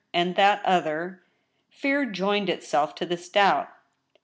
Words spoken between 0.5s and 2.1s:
other— Fear